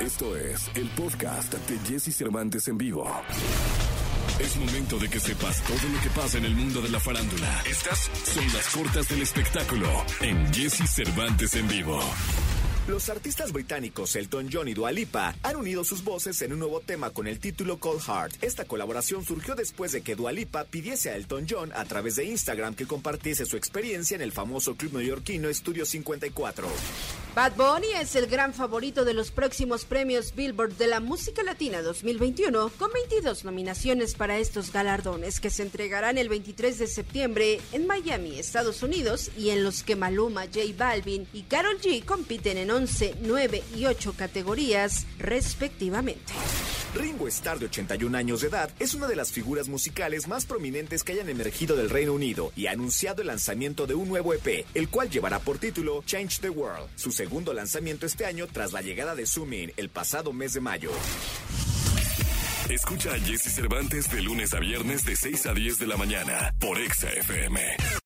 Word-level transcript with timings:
Esto 0.00 0.34
es 0.34 0.70
el 0.76 0.88
podcast 0.90 1.52
de 1.52 1.78
Jesse 1.80 2.16
Cervantes 2.16 2.66
en 2.68 2.78
vivo. 2.78 3.06
Es 4.38 4.56
momento 4.56 4.98
de 4.98 5.10
que 5.10 5.20
sepas 5.20 5.62
todo 5.62 5.92
lo 5.92 6.00
que 6.00 6.08
pasa 6.08 6.38
en 6.38 6.46
el 6.46 6.54
mundo 6.54 6.80
de 6.80 6.88
la 6.88 6.98
farándula. 6.98 7.62
Estas 7.68 8.10
son 8.24 8.46
las 8.54 8.66
cortas 8.70 9.08
del 9.10 9.20
espectáculo 9.20 9.86
en 10.22 10.54
Jesse 10.54 10.88
Cervantes 10.88 11.54
en 11.54 11.68
vivo. 11.68 12.00
Los 12.88 13.10
artistas 13.10 13.52
británicos 13.52 14.16
Elton 14.16 14.48
John 14.50 14.68
y 14.68 14.74
Dua 14.74 14.90
Lipa 14.90 15.34
han 15.42 15.56
unido 15.56 15.84
sus 15.84 16.02
voces 16.02 16.40
en 16.40 16.54
un 16.54 16.60
nuevo 16.60 16.80
tema 16.80 17.10
con 17.10 17.26
el 17.26 17.38
título 17.38 17.78
Cold 17.78 18.00
Heart. 18.00 18.42
Esta 18.42 18.64
colaboración 18.64 19.22
surgió 19.22 19.54
después 19.54 19.92
de 19.92 20.00
que 20.00 20.16
Dua 20.16 20.32
Lipa 20.32 20.64
pidiese 20.64 21.10
a 21.10 21.16
Elton 21.16 21.44
John 21.48 21.72
a 21.74 21.84
través 21.84 22.16
de 22.16 22.24
Instagram 22.24 22.74
que 22.74 22.86
compartiese 22.86 23.44
su 23.44 23.58
experiencia 23.58 24.14
en 24.14 24.22
el 24.22 24.32
famoso 24.32 24.76
club 24.76 24.94
neoyorquino 24.94 25.52
Studio 25.52 25.84
54. 25.84 26.68
Bad 27.34 27.52
Bunny 27.54 27.86
es 28.00 28.16
el 28.16 28.26
gran 28.26 28.52
favorito 28.52 29.04
de 29.04 29.14
los 29.14 29.30
próximos 29.30 29.84
premios 29.84 30.34
Billboard 30.34 30.74
de 30.74 30.88
la 30.88 30.98
música 30.98 31.44
latina 31.44 31.80
2021, 31.80 32.70
con 32.76 32.90
22 32.92 33.44
nominaciones 33.44 34.16
para 34.16 34.38
estos 34.38 34.72
galardones 34.72 35.38
que 35.38 35.48
se 35.48 35.62
entregarán 35.62 36.18
el 36.18 36.28
23 36.28 36.80
de 36.80 36.86
septiembre 36.88 37.60
en 37.70 37.86
Miami, 37.86 38.36
Estados 38.38 38.82
Unidos, 38.82 39.30
y 39.38 39.50
en 39.50 39.62
los 39.62 39.84
que 39.84 39.94
Maluma, 39.94 40.46
J 40.46 40.60
Balvin 40.76 41.28
y 41.32 41.42
Carol 41.42 41.80
G 41.80 42.04
compiten 42.04 42.58
en 42.58 42.72
11, 42.72 43.14
9 43.20 43.62
y 43.76 43.86
8 43.86 44.14
categorías 44.16 45.06
respectivamente. 45.18 46.32
Ringo 46.94 47.28
Starr, 47.28 47.58
de 47.58 47.66
81 47.66 48.16
años 48.16 48.40
de 48.40 48.48
edad, 48.48 48.70
es 48.78 48.94
una 48.94 49.06
de 49.06 49.16
las 49.16 49.32
figuras 49.32 49.68
musicales 49.68 50.26
más 50.28 50.44
prominentes 50.44 51.04
que 51.04 51.12
hayan 51.12 51.28
emergido 51.28 51.76
del 51.76 51.90
Reino 51.90 52.12
Unido 52.12 52.52
y 52.56 52.66
ha 52.66 52.72
anunciado 52.72 53.22
el 53.22 53.28
lanzamiento 53.28 53.86
de 53.86 53.94
un 53.94 54.08
nuevo 54.08 54.34
EP, 54.34 54.66
el 54.74 54.88
cual 54.88 55.10
llevará 55.10 55.38
por 55.38 55.58
título 55.58 56.02
Change 56.04 56.40
the 56.40 56.50
World, 56.50 56.88
su 56.96 57.12
segundo 57.12 57.52
lanzamiento 57.52 58.06
este 58.06 58.26
año 58.26 58.46
tras 58.46 58.72
la 58.72 58.82
llegada 58.82 59.14
de 59.14 59.26
Sumin 59.26 59.72
el 59.76 59.88
pasado 59.88 60.32
mes 60.32 60.54
de 60.54 60.60
mayo. 60.60 60.90
Escucha 62.68 63.12
a 63.12 63.18
Jesse 63.18 63.52
Cervantes 63.52 64.08
de 64.10 64.22
lunes 64.22 64.54
a 64.54 64.60
viernes 64.60 65.04
de 65.04 65.16
6 65.16 65.46
a 65.46 65.54
10 65.54 65.78
de 65.78 65.86
la 65.86 65.96
mañana 65.96 66.54
por 66.60 66.78
Exa 66.78 67.10
FM. 67.10 67.99